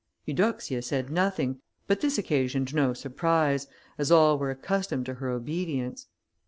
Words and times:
Eudoxia 0.25 0.81
said 0.81 1.11
nothing, 1.11 1.61
but 1.85 2.01
this 2.01 2.17
occasioned 2.17 2.73
no 2.73 2.91
surprise, 2.91 3.67
as 3.99 4.09
all 4.09 4.35
were 4.39 4.49
accustomed 4.49 5.05
to 5.05 5.13
her 5.13 5.29
obedience. 5.29 6.07